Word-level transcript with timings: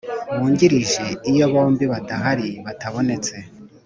wungirije 0.37 1.05
Iyo 1.31 1.45
bombi 1.53 1.85
badahari 1.91 2.47
batabonetse 2.65 3.35